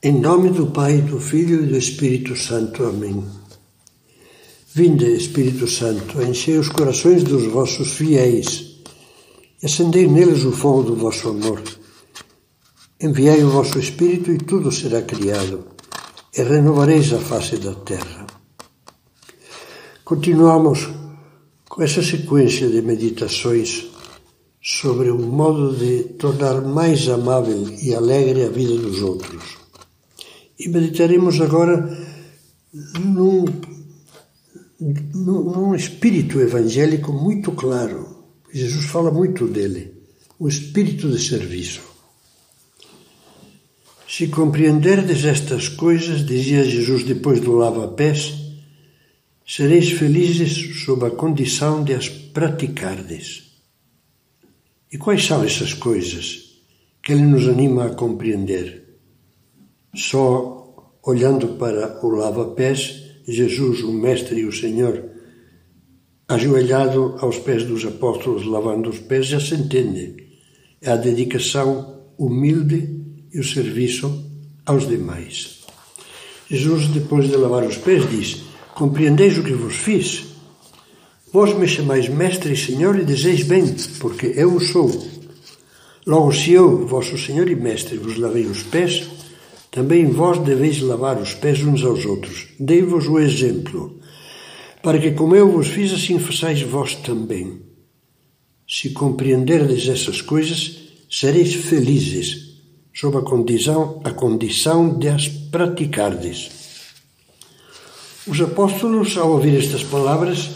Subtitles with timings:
[0.00, 2.84] Em nome do Pai, do Filho e do Espírito Santo.
[2.84, 3.20] Amém.
[4.72, 8.76] Vinde, Espírito Santo, enchei os corações dos vossos fiéis
[9.60, 11.60] e acendei neles o fogo do vosso amor.
[13.00, 15.66] Enviai o vosso Espírito e tudo será criado,
[16.32, 18.24] e renovareis a face da terra.
[20.04, 20.88] Continuamos
[21.68, 23.86] com essa sequência de meditações
[24.62, 29.58] sobre o modo de tornar mais amável e alegre a vida dos outros.
[30.58, 31.88] E meditaremos agora
[32.98, 33.44] num,
[35.14, 38.24] num espírito evangélico muito claro.
[38.52, 39.94] Jesus fala muito dele,
[40.38, 41.82] o espírito de serviço.
[44.08, 48.34] Se compreenderdes estas coisas, dizia Jesus depois do lava-pés,
[49.46, 53.52] sereis felizes sob a condição de as praticardes.
[54.90, 56.62] E quais são essas coisas
[57.02, 58.87] que ele nos anima a compreender?
[59.98, 65.04] Só olhando para o lava-pés, Jesus, o Mestre e o Senhor,
[66.28, 70.14] ajoelhado aos pés dos apóstolos, lavando os pés, já se entende.
[70.80, 72.96] É a dedicação humilde
[73.34, 74.24] e o serviço
[74.64, 75.64] aos demais.
[76.48, 78.42] Jesus, depois de lavar os pés, diz:
[78.74, 80.26] Compreendeis o que vos fiz?
[81.32, 84.90] Vós me chamais Mestre e Senhor e dizeis bem, porque eu o sou.
[86.06, 89.18] Logo, se eu, vosso Senhor e Mestre, vos lavei os pés,
[89.70, 92.48] também vós deveis lavar os pés uns aos outros.
[92.58, 93.98] Dei-vos o exemplo,
[94.82, 97.60] para que, como eu vos fiz, assim façais vós também.
[98.68, 100.78] Se compreenderdes essas coisas,
[101.10, 102.48] sereis felizes,
[102.94, 106.50] sob a condição, a condição de as praticardes.
[108.26, 110.50] Os apóstolos, ao ouvir estas palavras,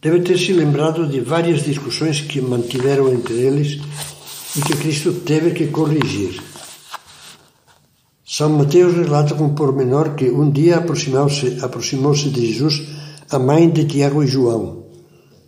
[0.00, 3.78] devem ter se lembrado de várias discussões que mantiveram entre eles
[4.56, 6.49] e que Cristo teve que corrigir.
[8.32, 12.86] São Mateus relata com pormenor que um dia aproximou-se aproximou de Jesus
[13.28, 14.84] a mãe de Tiago e João,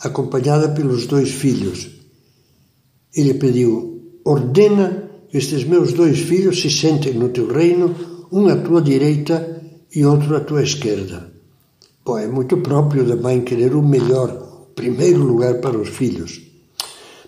[0.00, 1.88] acompanhada pelos dois filhos.
[3.14, 7.94] Ele pediu: Ordena que estes meus dois filhos se sentem no teu reino,
[8.32, 9.62] um à tua direita
[9.94, 11.32] e outro à tua esquerda.
[12.04, 14.30] Pô, é muito próprio da mãe querer o melhor,
[14.62, 16.42] o primeiro lugar para os filhos.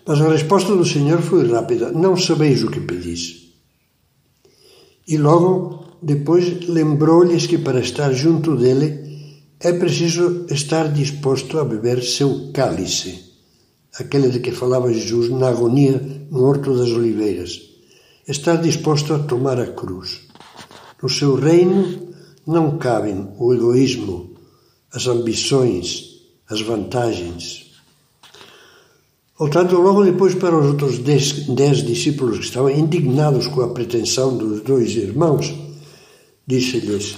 [0.04, 3.45] Mas a resposta do Senhor foi rápida: Não sabeis o que pedis.
[5.08, 9.06] E logo depois lembrou-lhes que para estar junto dele
[9.60, 13.24] é preciso estar disposto a beber seu cálice,
[13.98, 17.62] aquele de que falava Jesus na agonia no Horto das Oliveiras.
[18.28, 20.22] Estar disposto a tomar a cruz.
[21.00, 22.12] No seu reino
[22.46, 24.34] não cabem o egoísmo,
[24.92, 27.65] as ambições, as vantagens.
[29.38, 34.34] Voltando logo depois para os outros dez, dez discípulos que estavam indignados com a pretensão
[34.34, 35.52] dos dois irmãos,
[36.46, 37.16] disse-lhes: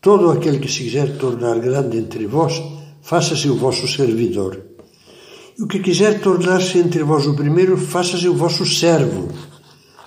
[0.00, 2.54] Todo aquele que se quiser tornar grande entre vós,
[3.02, 4.62] faça-se o vosso servidor.
[5.58, 9.28] E o que quiser tornar-se entre vós o primeiro, faça-se o vosso servo.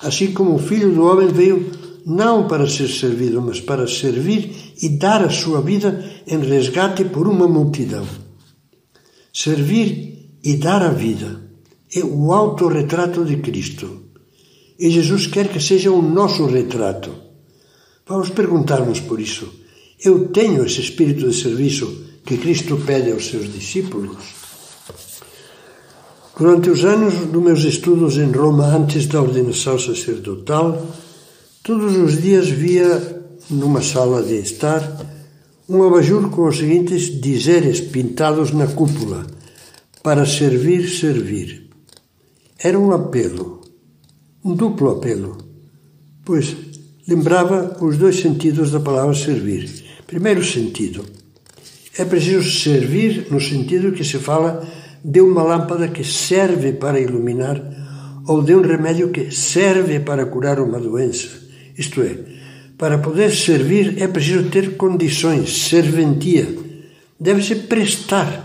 [0.02, 1.72] Assim como o Filho do Homem veio
[2.08, 7.28] não para ser servido, mas para servir e dar a sua vida em resgate por
[7.28, 8.06] uma multidão.
[9.32, 11.42] Servir e dar a vida.
[11.94, 14.04] É o autorretrato de Cristo.
[14.78, 17.12] E Jesus quer que seja o nosso retrato.
[18.08, 19.52] Vamos perguntar-nos por isso.
[20.04, 24.18] Eu tenho esse espírito de serviço que Cristo pede aos seus discípulos?
[26.38, 30.86] Durante os anos dos meus estudos em Roma, antes da ordenação sacerdotal,
[31.64, 34.82] todos os dias via numa sala de estar
[35.68, 39.26] um abajur com os seguintes dizeres pintados na cúpula
[40.06, 41.68] para servir, servir.
[42.60, 43.62] Era um apelo,
[44.44, 45.36] um duplo apelo,
[46.24, 46.56] pois
[47.08, 49.68] lembrava os dois sentidos da palavra servir.
[50.06, 51.04] Primeiro sentido,
[51.98, 54.64] é preciso servir no sentido que se fala
[55.04, 57.60] de uma lâmpada que serve para iluminar
[58.28, 61.30] ou de um remédio que serve para curar uma doença.
[61.76, 62.16] Isto é,
[62.78, 66.48] para poder servir é preciso ter condições, serventia.
[67.20, 68.45] Deve-se prestar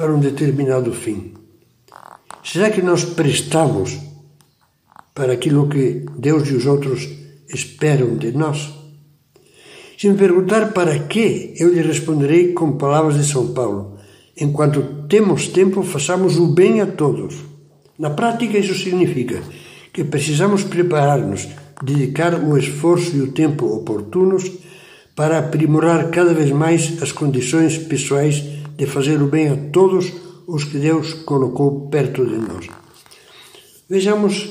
[0.00, 1.34] para um determinado fim.
[2.42, 3.98] Será que nós prestamos
[5.14, 7.06] para aquilo que Deus e os outros
[7.52, 8.72] esperam de nós?
[9.98, 13.98] Se me perguntar para quê, eu lhe responderei com palavras de São Paulo.
[14.40, 17.34] Enquanto temos tempo, façamos o bem a todos.
[17.98, 19.42] Na prática, isso significa
[19.92, 21.46] que precisamos preparar-nos,
[21.84, 24.50] dedicar o esforço e o tempo oportunos
[25.14, 30.10] para aprimorar cada vez mais as condições pessoais de fazer o bem a todos
[30.46, 32.66] os que Deus colocou perto de nós.
[33.86, 34.48] Vejamos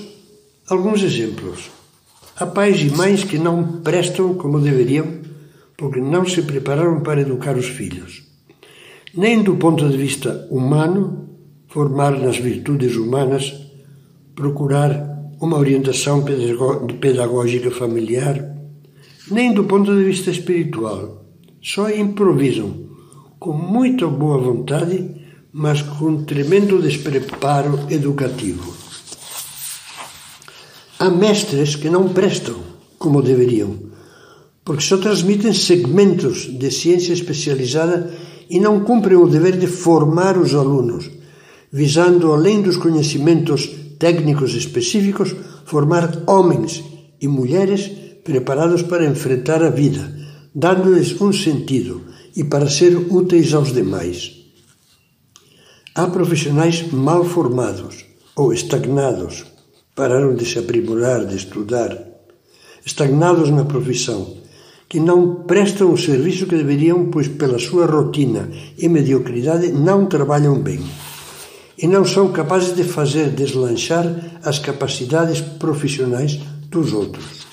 [0.69, 1.71] alguns exemplos.
[2.35, 5.07] Há pais e mães que não prestam como deveriam
[5.75, 8.23] porque não se prepararam para educar os filhos.
[9.15, 11.29] Nem do ponto de vista humano,
[11.67, 13.51] formar nas virtudes humanas,
[14.35, 14.91] procurar
[15.41, 16.23] uma orientação
[17.01, 18.55] pedagógica familiar,
[19.31, 21.25] nem do ponto de vista espiritual.
[21.61, 22.88] Só improvisam,
[23.39, 25.15] com muita boa vontade,
[25.53, 28.73] mas com tremendo despreparo educativo.
[30.99, 32.57] Há mestres que não prestam
[32.97, 33.79] como deveriam,
[34.65, 38.13] porque só transmitem segmentos de ciência especializada
[38.49, 41.09] e não cumprem o dever de formar os alunos,
[41.71, 45.33] visando, além dos conhecimentos técnicos específicos,
[45.63, 46.83] formar homens
[47.21, 47.89] e mulheres
[48.23, 50.13] preparados para enfrentar a vida,
[50.53, 52.09] dando-lhes um sentido
[52.39, 54.31] e para ser úteis aos demais.
[55.93, 59.43] Há profissionais mal formados ou estagnados
[59.93, 61.91] pararam de se aprimorar, de estudar,
[62.85, 64.37] estagnados na profissão,
[64.87, 70.57] que não prestam o serviço que deveriam, pois pela sua rotina e mediocridade não trabalham
[70.61, 70.79] bem
[71.77, 76.39] e não são capazes de fazer deslanchar as capacidades profissionais
[76.69, 77.45] dos outros.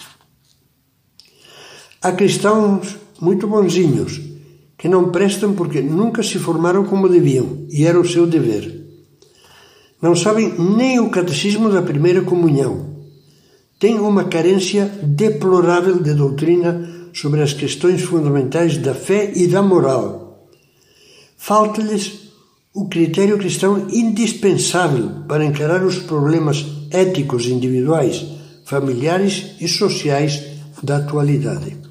[2.00, 4.35] Há cristãos muito bonzinhos
[4.76, 8.86] que não prestam porque nunca se formaram como deviam e era o seu dever
[10.00, 12.96] não sabem nem o catecismo da primeira comunhão.
[13.78, 20.48] Têm uma carência deplorável de doutrina sobre as questões fundamentais da fé e da moral.
[21.36, 22.26] Falta-lhes
[22.74, 28.24] o critério cristão indispensável para encarar os problemas éticos individuais,
[28.64, 30.42] familiares e sociais
[30.82, 31.85] da atualidade.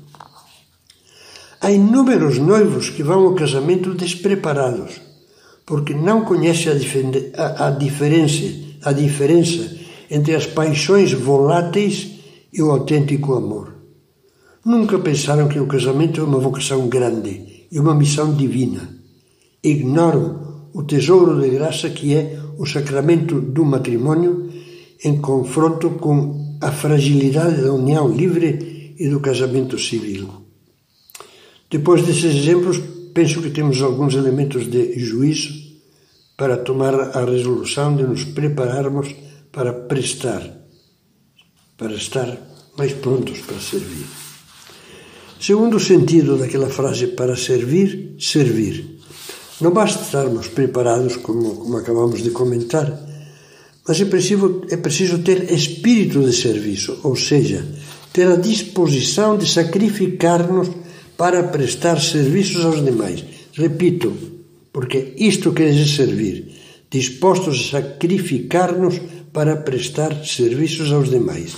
[1.66, 5.02] Há inúmeros noivos que vão ao casamento despreparados
[5.66, 6.74] porque não conhece a,
[7.44, 8.44] a, a, diferença,
[8.84, 9.76] a diferença
[10.12, 12.20] entre as paixões voláteis
[12.54, 13.74] e o autêntico amor.
[14.64, 18.88] Nunca pensaram que o casamento é uma vocação grande e uma missão divina.
[19.64, 24.52] Ignoram o tesouro de graça que é o sacramento do matrimônio
[25.04, 30.45] em confronto com a fragilidade da união livre e do casamento civil.
[31.76, 32.80] Depois desses exemplos,
[33.14, 35.52] penso que temos alguns elementos de juízo
[36.38, 39.14] para tomar a resolução de nos prepararmos
[39.52, 40.42] para prestar,
[41.76, 42.32] para estar
[42.78, 44.06] mais prontos para servir.
[45.38, 49.02] Segundo sentido daquela frase, para servir, servir.
[49.60, 52.88] Não basta estarmos preparados, como, como acabamos de comentar,
[53.86, 57.68] mas é preciso, é preciso ter espírito de serviço, ou seja,
[58.14, 60.85] ter a disposição de sacrificar-nos
[61.18, 63.24] para prestar serviços aos demais.
[63.54, 64.14] Repito,
[64.72, 66.52] porque isto quer dizer servir,
[66.90, 69.00] dispostos a sacrificar-nos
[69.32, 71.56] para prestar serviços aos demais.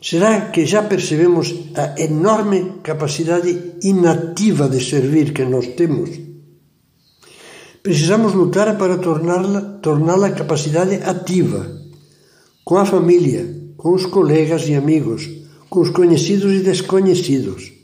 [0.00, 6.10] Será que já percebemos a enorme capacidade inativa de servir que nós temos?
[7.82, 11.66] Precisamos lutar para torná-la torná capacidade ativa,
[12.64, 13.46] com a família,
[13.76, 15.28] com os colegas e amigos,
[15.70, 17.77] com os conhecidos e desconhecidos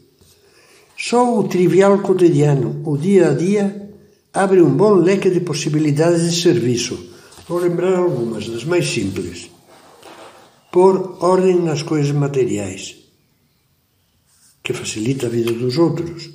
[1.06, 3.90] só o trivial cotidiano, o dia a dia,
[4.32, 6.98] abre um bom leque de possibilidades de serviço.
[7.46, 9.50] Vou lembrar algumas, das mais simples.
[10.72, 12.96] Pôr ordem nas coisas materiais,
[14.62, 16.30] que facilita a vida dos outros.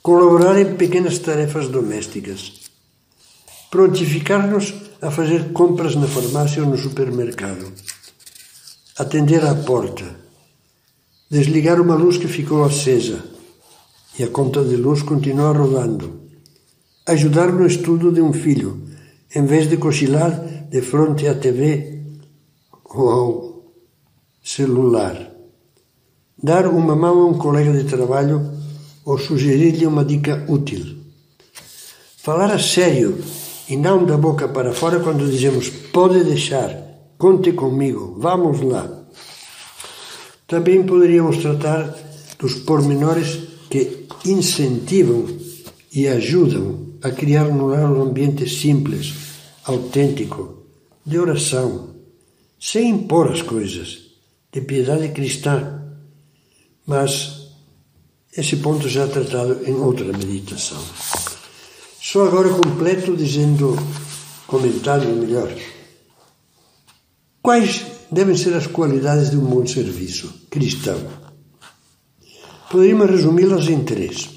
[0.00, 2.52] Colaborar em pequenas tarefas domésticas.
[3.68, 7.72] Prontificar-nos a fazer compras na farmácia ou no supermercado.
[8.96, 10.04] Atender à porta.
[11.28, 13.37] Desligar uma luz que ficou acesa
[14.18, 16.20] e a conta de luz continua rodando.
[17.06, 18.82] Ajudar no estudo de um filho,
[19.34, 20.32] em vez de cochilar
[20.68, 22.02] de frente à TV
[22.84, 23.62] ou ao
[24.42, 25.30] celular.
[26.42, 28.50] Dar uma mão a um colega de trabalho
[29.04, 30.98] ou sugerir-lhe uma dica útil.
[32.16, 33.18] Falar a sério
[33.68, 36.76] e não da boca para fora quando dizemos pode deixar,
[37.16, 38.86] conte comigo, vamos lá.
[40.46, 41.94] Também poderíamos tratar
[42.38, 45.26] dos pormenores que incentivam
[45.92, 49.14] e ajudam a criar no lar um ambiente simples,
[49.64, 50.64] autêntico,
[51.04, 51.94] de oração,
[52.60, 53.98] sem impor as coisas,
[54.52, 55.82] de piedade cristã.
[56.86, 57.52] Mas
[58.36, 60.82] esse ponto já é tratado em outra meditação.
[62.00, 63.76] Só agora completo dizendo,
[64.46, 65.52] comentando melhor,
[67.42, 71.27] quais devem ser as qualidades de um bom serviço cristão?
[72.70, 74.28] Poderíamos resumi-las em três.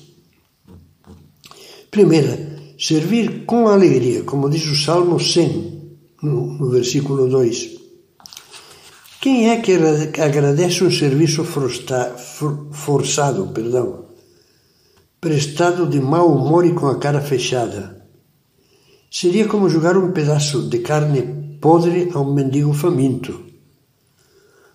[1.89, 7.81] Primeira, servir com alegria, como diz o Salmo 100, no, no versículo 2.
[9.19, 9.73] Quem é que
[10.21, 14.05] agradece um serviço forçado, perdão,
[15.19, 18.07] prestado de mau humor e com a cara fechada?
[19.11, 23.43] Seria como jogar um pedaço de carne podre a um mendigo faminto.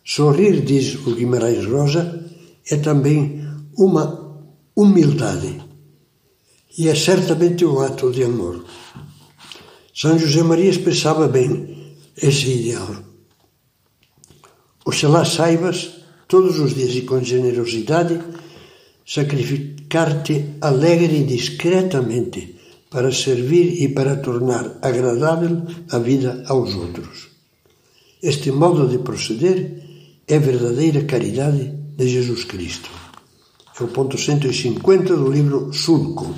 [0.05, 2.23] Sorrir, diz o Guimarães Rosa,
[2.71, 3.46] é também
[3.77, 4.05] uma
[4.75, 5.67] humildade
[6.79, 8.65] e é certamente um ato de amor.
[9.95, 12.97] São José Maria expressava bem esse ideal.
[14.85, 15.91] Oxalá saibas,
[16.29, 18.21] todos os dias e com generosidade,
[19.07, 22.57] sacrificar-te alegre e discretamente
[22.91, 27.29] para servir e para tornar agradável a vida aos outros.
[28.23, 29.83] Este modo de proceder
[30.27, 33.06] é verdadeira caridade de Jesus Cristo.
[33.79, 36.35] É o ponto 150 do livro Sulco.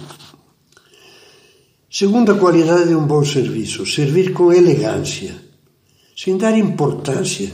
[1.88, 5.37] Segunda qualidade de um bom serviço: servir com elegância,
[6.16, 7.49] sem dar importância,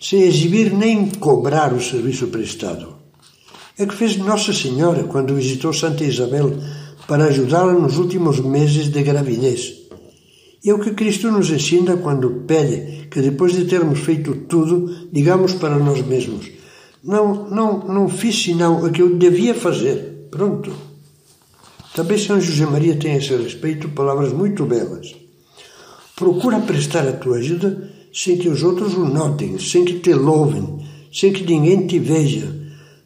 [0.00, 2.96] sem exibir nem cobrar o serviço prestado.
[3.78, 6.58] É o que fez Nossa Senhora quando visitou Santa Isabel
[7.06, 9.82] para ajudá-la nos últimos meses de gravidez.
[10.64, 15.08] E é o que Cristo nos ensina quando pede que depois de termos feito tudo,
[15.12, 16.61] digamos para nós mesmos:
[17.02, 20.28] Não, não, não fiz senão o que eu devia fazer.
[20.30, 20.72] Pronto.
[21.94, 25.14] Também São José Maria tem a esse respeito palavras muito belas.
[26.16, 30.78] Procura prestar a tua ajuda sem que os outros o notem, sem que te louvem,
[31.12, 32.54] sem que ninguém te veja,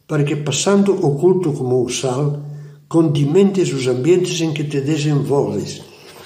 [0.07, 2.41] para que, passando oculto como o sal,
[2.87, 5.81] condimentes os ambientes em que te desenvolves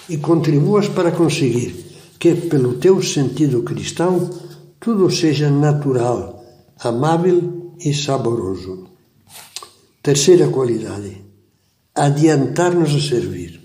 [0.09, 1.73] e contribuas para conseguir
[2.19, 4.29] que, pelo teu sentido cristão,
[4.79, 6.43] tudo seja natural,
[6.79, 8.87] amável e saboroso.
[10.01, 11.21] Terceira qualidade:
[11.95, 13.59] adiantar-nos a servir.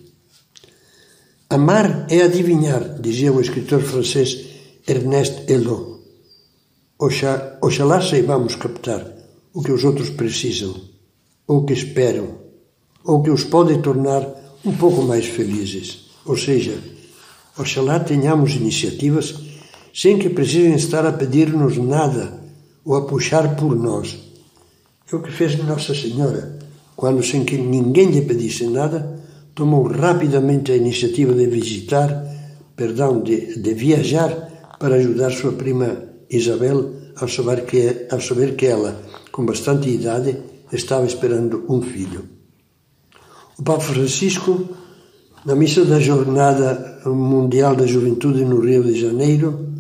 [1.49, 4.47] Amar é adivinhar, dizia o escritor francês
[4.87, 6.01] Ernest Helot.
[6.99, 9.07] Oxalá, oxalá saibamos captar
[9.53, 10.75] o que os outros precisam,
[11.47, 12.39] ou que esperam,
[13.05, 14.23] ou que os pode tornar
[14.65, 16.11] um pouco mais felizes.
[16.25, 16.77] Ou seja,
[17.57, 19.35] oxalá tenhamos iniciativas
[19.95, 22.46] sem que precisem estar a pedir-nos nada
[22.87, 24.17] ou a puxar por nós.
[25.13, 26.59] É o que fez Nossa Senhora,
[26.95, 29.21] quando, sem que ninguém lhe pedisse nada,
[29.55, 32.09] tomou rapidamente a iniciativa de visitar,
[32.77, 34.31] perdão, de, de viajar
[34.79, 39.03] para ajudar sua prima Isabel ao saber, que, saber que ela,
[39.33, 40.37] com bastante idade,
[40.73, 42.25] estava esperando um filho.
[43.59, 44.69] O Papa Francisco
[45.45, 49.76] na missa da Jornada Mundial da Juventude no Rio de Janeiro,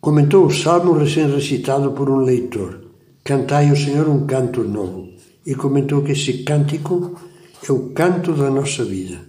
[0.00, 2.80] comentou o salmo recém-recitado por um leitor,
[3.22, 5.10] Cantai ao Senhor um canto novo,
[5.46, 7.20] e comentou que esse cântico
[7.68, 9.20] é o canto da nossa vida,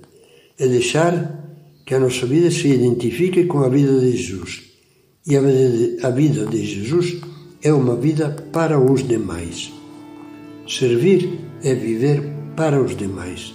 [0.58, 1.14] é deixar
[1.86, 4.64] que a nossa vida se identifique com a vida de Jesus.
[5.28, 7.18] E a vida de Jesus
[7.62, 9.72] é uma vida para os demais.
[10.68, 12.24] Servir é viver
[12.56, 13.54] para os demais.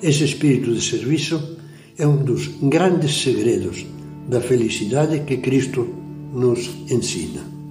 [0.00, 1.58] Esse espírito de serviço
[1.98, 3.84] é um dos grandes segredos
[4.28, 6.01] da felicidade que Cristo
[6.32, 7.61] nos ensina.